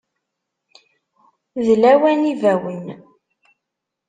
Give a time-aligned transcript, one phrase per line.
[1.65, 2.85] D lawan n yibawen.